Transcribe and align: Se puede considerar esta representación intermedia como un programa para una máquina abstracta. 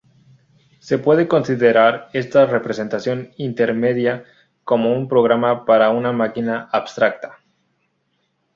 Se 0.79 0.97
puede 0.97 1.27
considerar 1.27 2.09
esta 2.13 2.47
representación 2.47 3.33
intermedia 3.37 4.25
como 4.63 4.91
un 4.97 5.07
programa 5.07 5.63
para 5.63 5.91
una 5.91 6.11
máquina 6.11 6.67
abstracta. 6.71 7.37